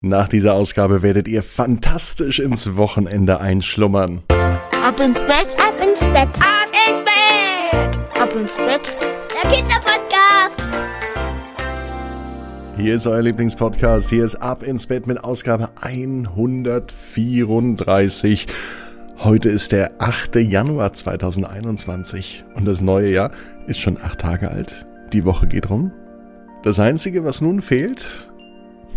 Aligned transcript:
Nach 0.00 0.28
dieser 0.28 0.54
Ausgabe 0.54 1.02
werdet 1.02 1.26
ihr 1.26 1.42
fantastisch 1.42 2.38
ins 2.38 2.76
Wochenende 2.76 3.40
einschlummern. 3.40 4.22
Ab 4.28 5.00
ins 5.00 5.20
Bett, 5.22 5.56
ab 5.58 5.74
ins 5.82 6.04
Bett, 6.04 6.28
ab 6.38 6.68
ins 6.88 7.04
Bett, 7.04 7.98
ab 8.22 8.32
ins 8.32 8.56
Bett. 8.58 8.96
Der 9.34 9.42
Kinderpodcast. 9.50 10.62
Hier 12.76 12.94
ist 12.94 13.08
euer 13.08 13.22
Lieblingspodcast. 13.22 14.08
Hier 14.08 14.24
ist 14.24 14.36
Ab 14.36 14.62
ins 14.62 14.86
Bett 14.86 15.08
mit 15.08 15.24
Ausgabe 15.24 15.70
134. 15.80 18.46
Heute 19.18 19.48
ist 19.48 19.72
der 19.72 19.90
8. 19.98 20.36
Januar 20.36 20.92
2021 20.92 22.44
und 22.54 22.68
das 22.68 22.80
neue 22.80 23.10
Jahr 23.10 23.32
ist 23.66 23.80
schon 23.80 23.98
acht 24.00 24.20
Tage 24.20 24.48
alt. 24.48 24.86
Die 25.12 25.24
Woche 25.24 25.48
geht 25.48 25.70
rum. 25.70 25.90
Das 26.62 26.78
Einzige, 26.78 27.24
was 27.24 27.40
nun 27.40 27.60
fehlt, 27.60 28.30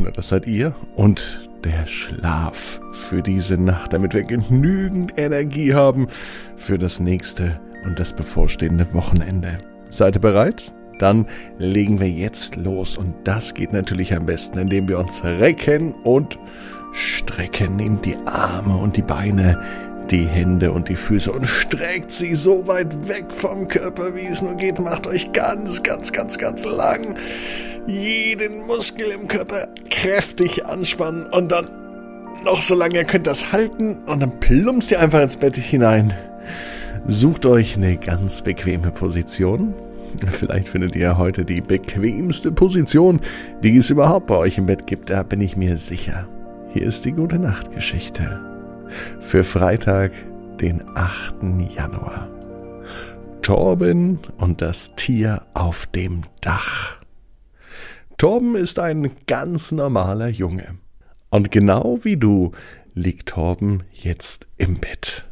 na, 0.03 0.11
das 0.11 0.29
seid 0.29 0.47
ihr 0.47 0.73
und 0.95 1.49
der 1.63 1.85
Schlaf 1.85 2.79
für 2.91 3.21
diese 3.21 3.57
Nacht, 3.57 3.93
damit 3.93 4.13
wir 4.13 4.23
genügend 4.23 5.13
Energie 5.17 5.73
haben 5.73 6.07
für 6.57 6.77
das 6.77 6.99
nächste 6.99 7.59
und 7.85 7.99
das 7.99 8.13
bevorstehende 8.13 8.93
Wochenende. 8.93 9.57
Seid 9.89 10.15
ihr 10.15 10.21
bereit? 10.21 10.73
Dann 10.99 11.27
legen 11.57 11.99
wir 11.99 12.09
jetzt 12.09 12.55
los 12.55 12.97
und 12.97 13.15
das 13.23 13.53
geht 13.53 13.73
natürlich 13.73 14.15
am 14.15 14.25
besten, 14.25 14.59
indem 14.59 14.87
wir 14.87 14.99
uns 14.99 15.23
recken 15.23 15.93
und 16.03 16.37
strecken. 16.93 17.75
Nehmt 17.75 18.05
die 18.05 18.17
Arme 18.25 18.77
und 18.77 18.97
die 18.97 19.01
Beine, 19.01 19.59
die 20.11 20.25
Hände 20.25 20.71
und 20.71 20.89
die 20.89 20.95
Füße 20.95 21.31
und 21.31 21.47
streckt 21.47 22.11
sie 22.11 22.35
so 22.35 22.67
weit 22.67 23.07
weg 23.07 23.25
vom 23.29 23.67
Körper, 23.67 24.15
wie 24.15 24.27
es 24.27 24.41
nur 24.41 24.55
geht. 24.55 24.79
Macht 24.79 25.07
euch 25.07 25.31
ganz, 25.31 25.81
ganz, 25.83 26.11
ganz, 26.11 26.37
ganz 26.37 26.65
lang 26.65 27.15
jeden 27.87 28.67
Muskel 28.67 29.11
im 29.11 29.27
Körper 29.27 29.67
kräftig 29.89 30.65
anspannen 30.65 31.25
und 31.25 31.51
dann 31.51 31.69
noch 32.43 32.61
so 32.61 32.75
lange 32.75 32.95
ihr 32.95 33.03
könnt 33.03 33.27
das 33.27 33.51
halten 33.51 33.97
und 34.05 34.19
dann 34.19 34.39
plumpst 34.39 34.91
ihr 34.91 34.99
einfach 34.99 35.21
ins 35.21 35.37
Bett 35.37 35.55
hinein. 35.55 36.13
Sucht 37.07 37.45
euch 37.45 37.77
eine 37.77 37.97
ganz 37.97 38.41
bequeme 38.41 38.91
Position. 38.91 39.73
Vielleicht 40.31 40.69
findet 40.69 40.95
ihr 40.95 41.17
heute 41.17 41.45
die 41.45 41.61
bequemste 41.61 42.51
Position, 42.51 43.21
die 43.63 43.77
es 43.77 43.89
überhaupt 43.89 44.27
bei 44.27 44.35
euch 44.35 44.57
im 44.57 44.65
Bett 44.65 44.87
gibt, 44.87 45.09
da 45.09 45.23
bin 45.23 45.41
ich 45.41 45.55
mir 45.55 45.77
sicher. 45.77 46.27
Hier 46.73 46.83
ist 46.83 47.05
die 47.05 47.11
gute 47.11 47.39
Nachtgeschichte 47.39 48.39
für 49.19 49.43
Freitag, 49.43 50.11
den 50.59 50.83
8. 50.95 51.35
Januar. 51.75 52.29
Torben 53.41 54.19
und 54.37 54.61
das 54.61 54.93
Tier 54.95 55.41
auf 55.53 55.87
dem 55.87 56.23
Dach. 56.41 57.00
Torben 58.21 58.55
ist 58.55 58.77
ein 58.77 59.09
ganz 59.25 59.71
normaler 59.71 60.27
Junge. 60.27 60.75
Und 61.31 61.49
genau 61.49 61.97
wie 62.03 62.17
du 62.17 62.51
liegt 62.93 63.29
Torben 63.29 63.81
jetzt 63.93 64.45
im 64.57 64.75
Bett. 64.75 65.27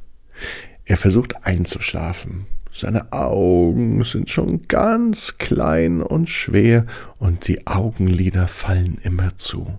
Er 0.86 0.98
versucht 0.98 1.46
einzuschlafen. 1.46 2.48
Seine 2.74 3.14
Augen 3.14 4.04
sind 4.06 4.32
schon 4.32 4.68
ganz 4.68 5.38
klein 5.38 6.02
und 6.02 6.32
schwer 6.32 6.88
und 7.20 7.48
die 7.48 7.68
Augenlider 7.68 8.48
fallen 8.48 8.98
immer 9.04 9.38
zu. 9.38 9.78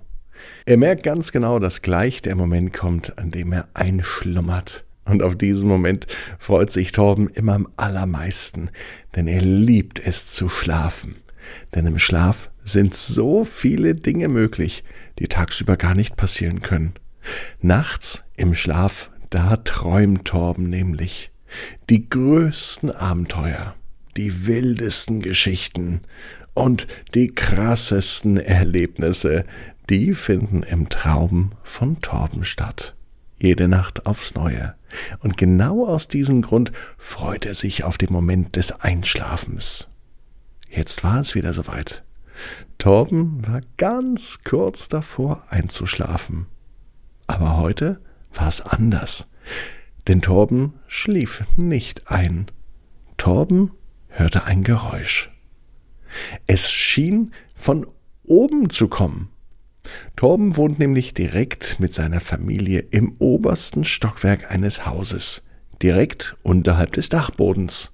Er 0.65 0.77
merkt 0.77 1.03
ganz 1.03 1.33
genau, 1.33 1.59
dass 1.59 1.83
gleich 1.83 2.23
der 2.23 2.37
Moment 2.37 2.73
kommt, 2.73 3.19
an 3.19 3.33
dem 3.33 3.53
er 3.53 3.67
einschlummert. 3.75 4.85
Und 5.05 5.25
auf 5.25 5.35
diesen 5.35 5.69
Moment 5.69 6.07
freut 6.39 6.71
sich 6.71 6.93
Torben 6.93 7.27
immer 7.27 7.55
am 7.55 7.67
allermeisten, 7.77 8.71
denn 9.17 9.27
er 9.27 9.43
liebt 9.43 9.99
es 9.99 10.29
zu 10.29 10.49
schlafen. 10.49 11.17
Denn 11.75 11.87
im 11.87 11.99
Schlaf 11.99 12.51
sind 12.65 12.95
so 12.95 13.45
viele 13.45 13.95
Dinge 13.95 14.29
möglich, 14.29 14.85
die 15.19 15.29
tagsüber 15.29 15.77
gar 15.77 15.95
nicht 15.95 16.17
passieren 16.17 16.63
können. 16.63 16.95
Nachts 17.61 18.25
im 18.37 18.55
Schlaf, 18.55 19.11
da 19.31 19.57
träumt 19.57 20.25
Torben 20.25 20.69
nämlich. 20.71 21.31
Die 21.89 22.09
größten 22.09 22.91
Abenteuer, 22.91 23.75
die 24.17 24.47
wildesten 24.47 25.21
Geschichten 25.21 26.01
und 26.55 26.87
die 27.15 27.29
krassesten 27.29 28.37
Erlebnisse, 28.39 29.45
die 29.89 30.15
finden 30.15 30.63
im 30.63 30.89
Traum 30.89 31.53
von 31.63 32.01
Torben 32.01 32.45
statt. 32.45 32.95
Jede 33.39 33.69
Nacht 33.69 34.07
aufs 34.07 34.35
Neue. 34.35 34.75
Und 35.21 35.37
genau 35.37 35.87
aus 35.87 36.09
diesem 36.09 36.43
Grund 36.43 36.73
freut 36.99 37.47
er 37.47 37.55
sich 37.55 37.85
auf 37.85 37.97
den 37.97 38.13
Moment 38.13 38.57
des 38.57 38.73
Einschlafens. 38.73 39.90
Jetzt 40.71 41.03
war 41.03 41.21
es 41.21 41.35
wieder 41.35 41.53
soweit. 41.53 42.05
Torben 42.79 43.47
war 43.47 43.61
ganz 43.77 44.45
kurz 44.45 44.89
davor 44.89 45.45
einzuschlafen. 45.51 46.47
Aber 47.27 47.59
heute 47.59 48.01
war 48.33 48.49
es 48.49 48.61
anders. 48.61 49.31
Denn 50.07 50.23
Torben 50.23 50.75
schlief 50.87 51.45
nicht 51.57 52.11
ein. 52.11 52.51
Torben 53.17 53.73
hörte 54.09 54.45
ein 54.45 54.63
Geräusch. 54.63 55.31
Es 56.47 56.71
schien 56.71 57.33
von 57.55 57.87
oben 58.25 58.71
zu 58.71 58.89
kommen. 58.89 59.29
Torben 60.17 60.57
wohnt 60.57 60.79
nämlich 60.79 61.15
direkt 61.15 61.81
mit 61.81 61.95
seiner 61.95 62.21
Familie 62.21 62.81
im 62.91 63.17
obersten 63.19 63.85
Stockwerk 63.85 64.51
eines 64.51 64.87
Hauses, 64.87 65.43
direkt 65.83 66.37
unterhalb 66.43 66.93
des 66.93 67.09
Dachbodens. 67.09 67.93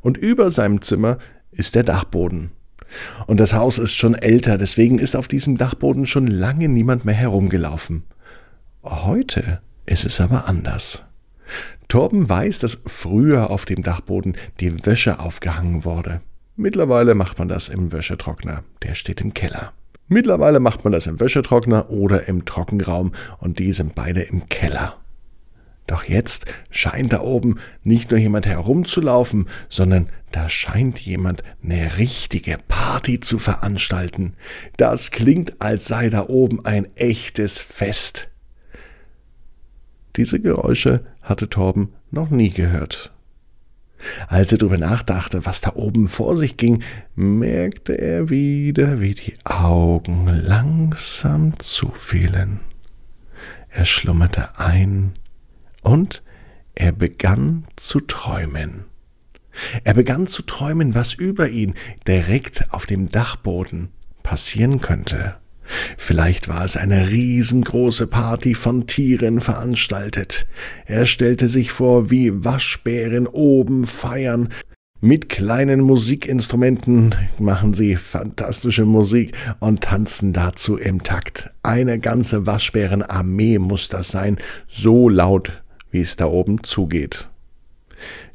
Und 0.00 0.16
über 0.16 0.50
seinem 0.50 0.82
Zimmer 0.82 1.18
ist 1.50 1.74
der 1.74 1.82
Dachboden. 1.82 2.50
Und 3.26 3.38
das 3.38 3.52
Haus 3.52 3.78
ist 3.78 3.94
schon 3.94 4.14
älter, 4.14 4.58
deswegen 4.58 4.98
ist 4.98 5.16
auf 5.16 5.28
diesem 5.28 5.56
Dachboden 5.56 6.06
schon 6.06 6.26
lange 6.26 6.68
niemand 6.68 7.04
mehr 7.04 7.14
herumgelaufen. 7.14 8.04
Heute 8.82 9.60
ist 9.86 10.04
es 10.04 10.20
aber 10.20 10.48
anders. 10.48 11.04
Torben 11.88 12.28
weiß, 12.28 12.58
dass 12.58 12.80
früher 12.86 13.50
auf 13.50 13.64
dem 13.64 13.82
Dachboden 13.82 14.36
die 14.60 14.84
Wäsche 14.86 15.20
aufgehangen 15.20 15.84
wurde. 15.84 16.20
Mittlerweile 16.56 17.14
macht 17.14 17.38
man 17.38 17.48
das 17.48 17.68
im 17.68 17.92
Wäschetrockner, 17.92 18.64
der 18.82 18.94
steht 18.94 19.20
im 19.20 19.32
Keller. 19.32 19.72
Mittlerweile 20.08 20.60
macht 20.60 20.84
man 20.84 20.92
das 20.92 21.06
im 21.06 21.20
Wäschetrockner 21.20 21.90
oder 21.90 22.28
im 22.28 22.44
Trockenraum 22.44 23.12
und 23.38 23.58
die 23.58 23.72
sind 23.72 23.94
beide 23.94 24.22
im 24.22 24.48
Keller. 24.48 24.96
Doch 25.88 26.04
jetzt 26.04 26.44
scheint 26.70 27.14
da 27.14 27.20
oben 27.20 27.58
nicht 27.82 28.10
nur 28.10 28.20
jemand 28.20 28.46
herumzulaufen, 28.46 29.48
sondern 29.70 30.10
da 30.30 30.50
scheint 30.50 31.00
jemand 31.00 31.42
eine 31.64 31.96
richtige 31.96 32.58
Party 32.68 33.20
zu 33.20 33.38
veranstalten. 33.38 34.34
Das 34.76 35.10
klingt, 35.10 35.60
als 35.62 35.88
sei 35.88 36.10
da 36.10 36.28
oben 36.28 36.64
ein 36.66 36.86
echtes 36.96 37.58
Fest. 37.58 38.28
Diese 40.16 40.38
Geräusche 40.40 41.06
hatte 41.22 41.48
Torben 41.48 41.94
noch 42.10 42.28
nie 42.28 42.50
gehört. 42.50 43.10
Als 44.28 44.52
er 44.52 44.58
darüber 44.58 44.76
nachdachte, 44.76 45.46
was 45.46 45.62
da 45.62 45.72
oben 45.74 46.06
vor 46.06 46.36
sich 46.36 46.58
ging, 46.58 46.82
merkte 47.14 47.94
er 47.94 48.28
wieder, 48.28 49.00
wie 49.00 49.14
die 49.14 49.34
Augen 49.44 50.26
langsam 50.26 51.58
zufielen. 51.58 52.60
Er 53.70 53.86
schlummerte 53.86 54.58
ein 54.58 55.14
und 55.82 56.22
er 56.74 56.92
begann 56.92 57.64
zu 57.76 58.00
träumen. 58.00 58.84
Er 59.84 59.94
begann 59.94 60.26
zu 60.26 60.42
träumen, 60.42 60.94
was 60.94 61.14
über 61.14 61.48
ihn 61.48 61.74
direkt 62.06 62.66
auf 62.70 62.86
dem 62.86 63.10
Dachboden 63.10 63.88
passieren 64.22 64.80
könnte. 64.80 65.36
Vielleicht 65.96 66.48
war 66.48 66.64
es 66.64 66.76
eine 66.76 67.10
riesengroße 67.10 68.06
Party 68.06 68.54
von 68.54 68.86
Tieren 68.86 69.40
veranstaltet. 69.40 70.46
Er 70.86 71.04
stellte 71.06 71.48
sich 71.48 71.72
vor, 71.72 72.10
wie 72.10 72.44
Waschbären 72.44 73.26
oben 73.26 73.86
feiern. 73.86 74.48
Mit 75.00 75.28
kleinen 75.28 75.80
Musikinstrumenten 75.80 77.14
machen 77.38 77.74
sie 77.74 77.96
fantastische 77.96 78.84
Musik 78.84 79.36
und 79.60 79.82
tanzen 79.82 80.32
dazu 80.32 80.76
im 80.76 81.04
Takt. 81.04 81.50
Eine 81.62 82.00
ganze 82.00 82.46
Waschbärenarmee 82.46 83.58
muss 83.58 83.88
das 83.88 84.08
sein, 84.08 84.38
so 84.68 85.08
laut 85.08 85.62
wie 85.90 86.00
es 86.00 86.16
da 86.16 86.26
oben 86.26 86.62
zugeht. 86.64 87.28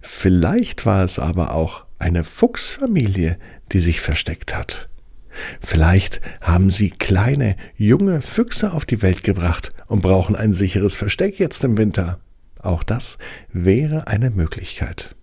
Vielleicht 0.01 0.85
war 0.85 1.03
es 1.03 1.19
aber 1.19 1.53
auch 1.53 1.85
eine 1.99 2.23
Fuchsfamilie, 2.23 3.37
die 3.71 3.79
sich 3.79 4.01
versteckt 4.01 4.55
hat. 4.55 4.89
Vielleicht 5.61 6.21
haben 6.41 6.69
sie 6.69 6.91
kleine, 6.91 7.55
junge 7.75 8.21
Füchse 8.21 8.73
auf 8.73 8.85
die 8.85 9.01
Welt 9.01 9.23
gebracht 9.23 9.71
und 9.87 10.01
brauchen 10.01 10.35
ein 10.35 10.53
sicheres 10.53 10.95
Versteck 10.95 11.39
jetzt 11.39 11.63
im 11.63 11.77
Winter. 11.77 12.19
Auch 12.59 12.83
das 12.83 13.17
wäre 13.51 14.07
eine 14.07 14.29
Möglichkeit. 14.29 15.15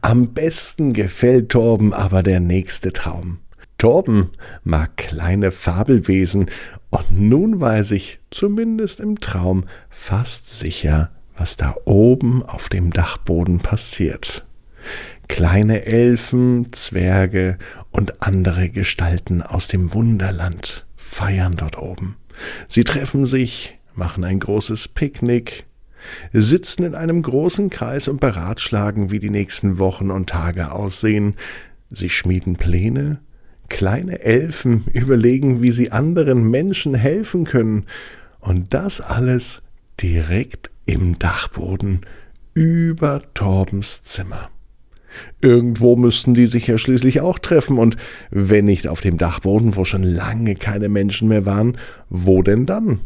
Am 0.00 0.32
besten 0.32 0.92
gefällt 0.92 1.50
Torben 1.50 1.92
aber 1.92 2.22
der 2.22 2.40
nächste 2.40 2.92
Traum. 2.92 3.38
Torben 3.76 4.30
mag 4.64 4.96
kleine 4.96 5.50
Fabelwesen 5.50 6.46
und 6.90 7.10
nun 7.10 7.60
weiß 7.60 7.92
ich, 7.92 8.18
zumindest 8.30 8.98
im 9.00 9.20
Traum, 9.20 9.64
fast 9.90 10.58
sicher, 10.58 11.10
was 11.38 11.56
da 11.56 11.74
oben 11.84 12.42
auf 12.42 12.68
dem 12.68 12.92
Dachboden 12.92 13.58
passiert. 13.58 14.46
Kleine 15.28 15.84
Elfen, 15.84 16.72
Zwerge 16.72 17.58
und 17.90 18.22
andere 18.22 18.70
Gestalten 18.70 19.42
aus 19.42 19.68
dem 19.68 19.92
Wunderland 19.92 20.86
feiern 20.96 21.56
dort 21.56 21.78
oben. 21.78 22.16
Sie 22.66 22.84
treffen 22.84 23.26
sich, 23.26 23.78
machen 23.94 24.24
ein 24.24 24.40
großes 24.40 24.88
Picknick, 24.88 25.64
sitzen 26.32 26.84
in 26.84 26.94
einem 26.94 27.22
großen 27.22 27.70
Kreis 27.70 28.08
und 28.08 28.20
beratschlagen, 28.20 29.10
wie 29.10 29.18
die 29.18 29.30
nächsten 29.30 29.78
Wochen 29.78 30.10
und 30.10 30.30
Tage 30.30 30.72
aussehen. 30.72 31.34
Sie 31.90 32.10
schmieden 32.10 32.56
Pläne, 32.56 33.20
kleine 33.68 34.20
Elfen 34.20 34.84
überlegen, 34.92 35.60
wie 35.60 35.72
sie 35.72 35.92
anderen 35.92 36.44
Menschen 36.50 36.94
helfen 36.94 37.44
können, 37.44 37.86
und 38.40 38.72
das 38.72 39.00
alles 39.00 39.62
direkt 40.00 40.70
im 40.88 41.18
Dachboden 41.18 42.00
über 42.54 43.20
Torbens 43.34 44.04
Zimmer. 44.04 44.48
Irgendwo 45.42 45.96
müssten 45.96 46.32
die 46.32 46.46
sich 46.46 46.66
ja 46.66 46.78
schließlich 46.78 47.20
auch 47.20 47.38
treffen, 47.38 47.78
und 47.78 47.98
wenn 48.30 48.64
nicht 48.64 48.88
auf 48.88 49.02
dem 49.02 49.18
Dachboden, 49.18 49.76
wo 49.76 49.84
schon 49.84 50.02
lange 50.02 50.54
keine 50.54 50.88
Menschen 50.88 51.28
mehr 51.28 51.44
waren, 51.44 51.76
wo 52.08 52.42
denn 52.42 52.64
dann? 52.64 53.00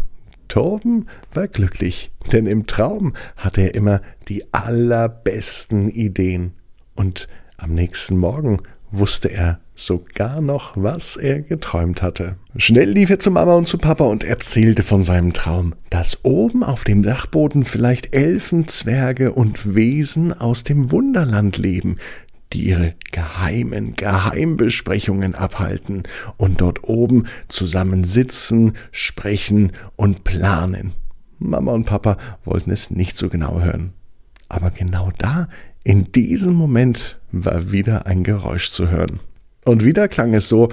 Torben 0.46 1.08
war 1.34 1.48
glücklich, 1.48 2.12
denn 2.30 2.46
im 2.46 2.66
Traum 2.66 3.14
hatte 3.36 3.62
er 3.62 3.74
immer 3.74 4.00
die 4.28 4.44
allerbesten 4.54 5.88
Ideen. 5.88 6.52
Und 6.94 7.26
am 7.56 7.74
nächsten 7.74 8.16
Morgen 8.16 8.58
wusste 8.92 9.28
er 9.28 9.60
sogar 9.74 10.40
noch, 10.40 10.72
was 10.76 11.16
er 11.16 11.40
geträumt 11.40 12.02
hatte. 12.02 12.36
Schnell 12.56 12.90
lief 12.90 13.10
er 13.10 13.18
zu 13.18 13.30
Mama 13.30 13.54
und 13.54 13.66
zu 13.66 13.78
Papa 13.78 14.04
und 14.04 14.24
erzählte 14.24 14.82
von 14.82 15.02
seinem 15.02 15.32
Traum, 15.32 15.74
dass 15.90 16.24
oben 16.24 16.62
auf 16.62 16.84
dem 16.84 17.02
Dachboden 17.02 17.64
vielleicht 17.64 18.14
Elfen, 18.14 18.68
Zwerge 18.68 19.32
und 19.32 19.74
Wesen 19.74 20.32
aus 20.32 20.64
dem 20.64 20.92
Wunderland 20.92 21.56
leben, 21.58 21.96
die 22.52 22.68
ihre 22.68 22.94
geheimen 23.10 23.94
Geheimbesprechungen 23.96 25.34
abhalten 25.34 26.02
und 26.36 26.60
dort 26.60 26.84
oben 26.84 27.26
zusammen 27.48 28.04
sitzen, 28.04 28.74
sprechen 28.90 29.72
und 29.96 30.24
planen. 30.24 30.92
Mama 31.38 31.72
und 31.72 31.86
Papa 31.86 32.18
wollten 32.44 32.70
es 32.70 32.90
nicht 32.90 33.16
so 33.16 33.28
genau 33.28 33.60
hören. 33.60 33.92
Aber 34.48 34.70
genau 34.70 35.10
da, 35.16 35.48
in 35.82 36.12
diesem 36.12 36.52
Moment, 36.52 37.20
war 37.32 37.72
wieder 37.72 38.06
ein 38.06 38.22
Geräusch 38.22 38.70
zu 38.70 38.88
hören. 38.90 39.20
Und 39.64 39.84
wieder 39.84 40.08
klang 40.08 40.34
es 40.34 40.48
so, 40.48 40.68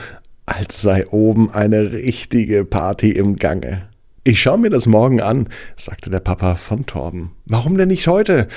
als 0.45 0.81
sei 0.81 1.07
oben 1.07 1.51
eine 1.51 1.91
richtige 1.91 2.65
Party 2.65 3.11
im 3.11 3.35
Gange. 3.35 3.87
Ich 4.23 4.41
schaue 4.41 4.57
mir 4.57 4.69
das 4.69 4.85
morgen 4.85 5.21
an, 5.21 5.47
sagte 5.77 6.09
der 6.09 6.19
Papa 6.19 6.55
von 6.55 6.85
Torben. 6.85 7.31
Warum 7.45 7.77
denn 7.77 7.87
nicht 7.87 8.07
heute? 8.07 8.47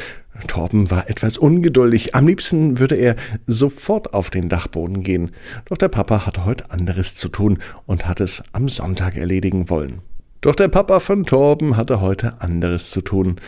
Torben 0.46 0.90
war 0.90 1.08
etwas 1.08 1.37
ungeduldig. 1.37 2.14
Am 2.14 2.26
liebsten 2.26 2.79
würde 2.79 2.96
er 2.96 3.17
sofort 3.46 4.14
auf 4.14 4.31
den 4.31 4.49
Dachboden 4.49 5.02
gehen. 5.02 5.31
Doch 5.67 5.76
der 5.76 5.88
Papa 5.88 6.26
hatte 6.26 6.44
heute 6.44 6.70
anderes 6.70 7.14
zu 7.14 7.28
tun 7.28 7.58
und 7.87 8.06
hat 8.06 8.20
es 8.20 8.43
am 8.52 8.69
Sonntag 8.69 9.17
erledigen 9.17 9.69
wollen. 9.69 10.00
Doch 10.40 10.55
der 10.55 10.69
Papa 10.69 11.00
von 11.00 11.25
Torben 11.25 11.76
hatte 11.76 12.00
heute 12.00 12.40
anderes 12.40 12.90
zu 12.90 13.02
tun 13.02 13.40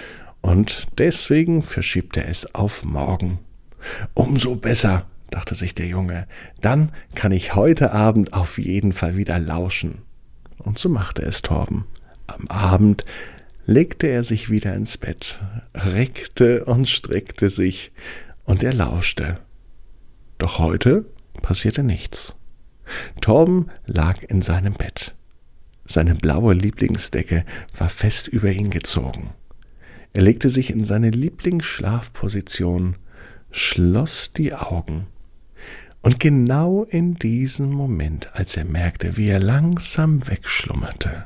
und 0.43 0.87
deswegen 0.99 1.63
verschiebt 1.63 2.17
er 2.17 2.29
es 2.29 2.55
auf 2.55 2.85
morgen. 2.85 3.39
Umso 4.15 4.55
besser, 4.55 5.07
dachte 5.35 5.57
sich 5.57 5.75
der 5.75 5.87
Junge, 5.87 6.29
dann 6.61 6.93
kann 7.17 7.33
ich 7.33 7.57
heute 7.57 7.93
Abend 7.93 8.35
auf 8.35 8.57
jeden 8.57 8.93
Fall 8.93 9.17
wieder 9.17 9.41
lauschen. 9.41 10.03
Und 10.59 10.79
so 10.79 10.89
machte 10.89 11.23
es 11.23 11.43
Torben. 11.43 11.87
Am 12.29 12.47
Abend 12.47 13.05
legte 13.67 14.07
er 14.07 14.23
sich 14.23 14.49
wieder 14.49 14.75
ins 14.75 14.97
Bett, 14.97 15.41
reckte 15.75 16.65
und 16.65 16.89
streckte 16.89 17.51
sich, 17.51 17.91
und 18.45 18.63
er 18.63 18.75
lauschte. 18.75 19.39
Doch 20.39 20.59
heute 20.59 21.07
passierte 21.43 21.83
nichts. 21.83 22.37
Torben 23.21 23.71
lag 23.87 24.23
in 24.23 24.41
seinem 24.41 24.75
Bett. 24.75 25.17
Seine 25.85 26.15
blaue 26.15 26.55
Lieblingsdecke 26.55 27.45
war 27.77 27.89
fest 27.89 28.29
über 28.29 28.53
ihn 28.53 28.71
gezogen. 28.71 29.35
Er 30.13 30.23
legte 30.23 30.49
sich 30.49 30.71
in 30.71 30.85
seine 30.85 31.11
Lieblingsschlafposition, 31.11 32.97
schloss 33.51 34.33
die 34.33 34.55
Augen. 34.55 35.09
Und 36.05 36.21
genau 36.21 36.85
in 36.85 37.15
diesem 37.15 37.71
Moment, 37.71 38.29
als 38.35 38.59
er 38.59 38.67
merkte, 38.67 39.17
wie 39.17 39.31
er 39.31 39.41
langsam 39.41 40.29
wegschlummerte, 40.29 41.25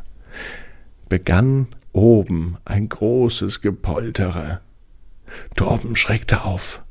begann 1.08 1.66
oben 1.90 2.58
ein 2.64 2.88
großes 2.88 3.60
Gepoltere. 3.60 4.60
Torben 5.56 5.96
schreckte 5.96 6.44
auf. 6.44 6.84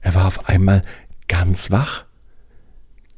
Er 0.00 0.14
war 0.14 0.26
auf 0.26 0.48
einmal 0.48 0.84
ganz 1.28 1.70
wach. 1.70 2.06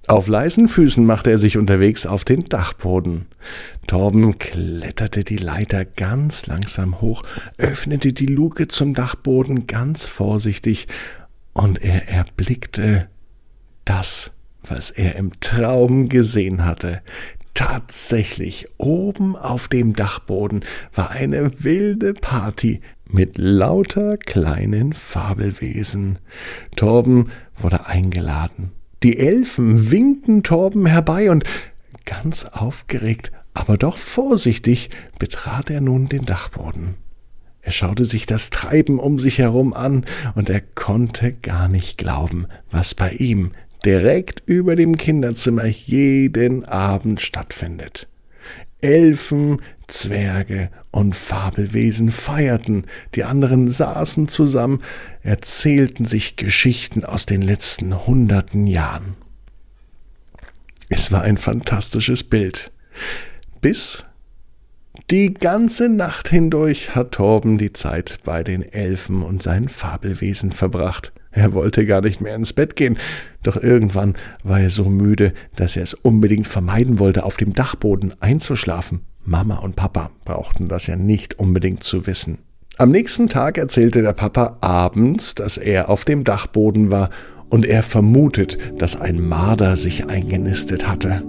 Auf 0.08 0.26
leisen 0.26 0.66
Füßen 0.66 1.06
machte 1.06 1.30
er 1.30 1.38
sich 1.38 1.56
unterwegs 1.56 2.04
auf 2.04 2.24
den 2.24 2.46
Dachboden. 2.46 3.26
Torben 3.86 4.40
kletterte 4.40 5.22
die 5.22 5.38
Leiter 5.38 5.84
ganz 5.84 6.46
langsam 6.46 7.00
hoch, 7.00 7.22
öffnete 7.58 8.12
die 8.12 8.26
Luke 8.26 8.66
zum 8.66 8.92
Dachboden 8.92 9.68
ganz 9.68 10.04
vorsichtig, 10.04 10.88
und 11.52 11.80
er 11.80 12.08
erblickte 12.08 13.08
das, 13.86 14.32
was 14.68 14.90
er 14.90 15.16
im 15.16 15.32
Traum 15.40 16.10
gesehen 16.10 16.66
hatte. 16.66 17.00
Tatsächlich, 17.54 18.66
oben 18.76 19.34
auf 19.34 19.68
dem 19.68 19.96
Dachboden 19.96 20.62
war 20.94 21.10
eine 21.10 21.64
wilde 21.64 22.12
Party 22.12 22.82
mit 23.08 23.38
lauter 23.38 24.18
kleinen 24.18 24.92
Fabelwesen. 24.92 26.18
Torben 26.76 27.30
wurde 27.56 27.86
eingeladen. 27.86 28.72
Die 29.02 29.16
Elfen 29.18 29.90
winkten 29.90 30.42
Torben 30.42 30.84
herbei 30.84 31.30
und 31.30 31.44
ganz 32.04 32.44
aufgeregt, 32.44 33.32
aber 33.54 33.78
doch 33.78 33.96
vorsichtig 33.96 34.90
betrat 35.18 35.70
er 35.70 35.80
nun 35.80 36.08
den 36.08 36.26
Dachboden. 36.26 36.96
Er 37.62 37.72
schaute 37.72 38.04
sich 38.04 38.26
das 38.26 38.50
Treiben 38.50 39.00
um 39.00 39.18
sich 39.18 39.38
herum 39.38 39.72
an, 39.72 40.04
und 40.34 40.48
er 40.50 40.60
konnte 40.60 41.32
gar 41.32 41.66
nicht 41.68 41.98
glauben, 41.98 42.46
was 42.70 42.94
bei 42.94 43.10
ihm 43.10 43.50
direkt 43.84 44.42
über 44.46 44.76
dem 44.76 44.96
Kinderzimmer 44.96 45.66
jeden 45.66 46.64
Abend 46.64 47.20
stattfindet. 47.20 48.08
Elfen, 48.80 49.62
Zwerge 49.88 50.70
und 50.90 51.14
Fabelwesen 51.14 52.10
feierten, 52.10 52.86
die 53.14 53.24
anderen 53.24 53.70
saßen 53.70 54.28
zusammen, 54.28 54.82
erzählten 55.22 56.04
sich 56.04 56.36
Geschichten 56.36 57.04
aus 57.04 57.26
den 57.26 57.42
letzten 57.42 58.06
hunderten 58.06 58.66
Jahren. 58.66 59.16
Es 60.88 61.10
war 61.10 61.22
ein 61.22 61.38
fantastisches 61.38 62.24
Bild. 62.24 62.70
Bis 63.60 64.04
die 65.10 65.34
ganze 65.34 65.88
Nacht 65.88 66.28
hindurch 66.28 66.94
hat 66.94 67.12
Torben 67.12 67.58
die 67.58 67.72
Zeit 67.72 68.18
bei 68.24 68.42
den 68.42 68.62
Elfen 68.62 69.22
und 69.22 69.42
seinen 69.42 69.68
Fabelwesen 69.68 70.52
verbracht. 70.52 71.12
Er 71.36 71.52
wollte 71.52 71.84
gar 71.84 72.00
nicht 72.00 72.22
mehr 72.22 72.34
ins 72.34 72.54
Bett 72.54 72.76
gehen, 72.76 72.96
doch 73.42 73.62
irgendwann 73.62 74.14
war 74.42 74.58
er 74.58 74.70
so 74.70 74.86
müde, 74.86 75.34
dass 75.54 75.76
er 75.76 75.82
es 75.82 75.92
unbedingt 75.92 76.46
vermeiden 76.46 76.98
wollte, 76.98 77.24
auf 77.24 77.36
dem 77.36 77.52
Dachboden 77.52 78.14
einzuschlafen. 78.20 79.02
Mama 79.22 79.56
und 79.56 79.76
Papa 79.76 80.10
brauchten 80.24 80.68
das 80.68 80.86
ja 80.86 80.96
nicht 80.96 81.38
unbedingt 81.38 81.84
zu 81.84 82.06
wissen. 82.06 82.38
Am 82.78 82.90
nächsten 82.90 83.28
Tag 83.28 83.58
erzählte 83.58 84.00
der 84.00 84.14
Papa 84.14 84.56
abends, 84.62 85.34
dass 85.34 85.58
er 85.58 85.90
auf 85.90 86.06
dem 86.06 86.24
Dachboden 86.24 86.90
war 86.90 87.10
und 87.50 87.66
er 87.66 87.82
vermutet, 87.82 88.56
dass 88.78 88.98
ein 88.98 89.20
Marder 89.20 89.76
sich 89.76 90.08
eingenistet 90.08 90.88
hatte. 90.88 91.22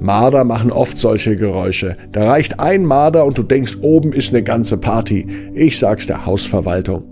Marder 0.00 0.42
machen 0.42 0.72
oft 0.72 0.98
solche 0.98 1.36
Geräusche. 1.36 1.96
Da 2.10 2.24
reicht 2.24 2.58
ein 2.58 2.84
Marder 2.84 3.24
und 3.26 3.38
du 3.38 3.44
denkst, 3.44 3.78
oben 3.80 4.12
ist 4.12 4.30
eine 4.30 4.42
ganze 4.42 4.76
Party. 4.76 5.26
Ich 5.54 5.78
sag's 5.78 6.08
der 6.08 6.26
Hausverwaltung, 6.26 7.04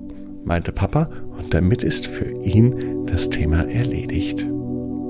meinte 0.45 0.73
Papa 0.73 1.09
und 1.41 1.55
damit 1.55 1.83
ist 1.83 2.07
für 2.07 2.31
ihn 2.45 3.07
das 3.07 3.31
Thema 3.31 3.63
erledigt. 3.69 4.47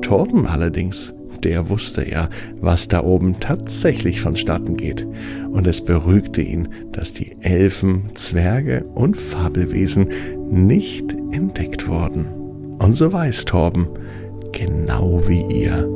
Torben 0.02 0.46
allerdings, 0.46 1.14
der 1.42 1.68
wusste 1.68 2.08
ja, 2.08 2.28
was 2.60 2.88
da 2.88 3.02
oben 3.02 3.40
tatsächlich 3.40 4.20
vonstatten 4.20 4.76
geht, 4.76 5.06
und 5.50 5.66
es 5.66 5.80
beruhigte 5.80 6.42
ihn, 6.42 6.68
dass 6.92 7.12
die 7.12 7.37
Elfen, 7.40 8.10
Zwerge 8.14 8.84
und 8.94 9.16
Fabelwesen 9.16 10.08
nicht 10.50 11.12
entdeckt 11.32 11.88
wurden. 11.88 12.26
Und 12.78 12.94
so 12.94 13.12
weiß 13.12 13.44
Torben, 13.44 13.88
genau 14.52 15.20
wie 15.26 15.42
ihr, 15.42 15.88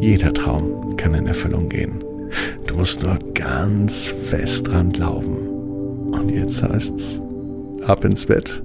jeder 0.00 0.32
Traum 0.32 0.96
kann 0.96 1.14
in 1.14 1.26
Erfüllung 1.26 1.68
gehen. 1.68 2.02
Du 2.66 2.76
musst 2.76 3.02
nur 3.02 3.18
ganz 3.34 4.06
fest 4.06 4.68
dran 4.68 4.92
glauben. 4.92 6.12
Und 6.12 6.30
jetzt 6.30 6.62
heißt's, 6.62 7.20
ab 7.86 8.04
ins 8.04 8.26
Bett, 8.26 8.62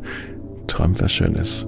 träum 0.72 0.98
was 1.02 1.12
Schönes. 1.12 1.68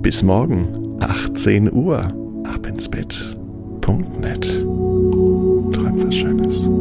Bis 0.00 0.22
morgen, 0.22 0.96
18 1.00 1.70
Uhr, 1.70 1.98
ab 2.44 2.66
ins 2.66 2.88
Bett. 2.88 3.36
Punkt 3.82 4.18
net. 4.18 4.42
Träum 4.42 6.02
was 6.02 6.14
Schönes. 6.14 6.75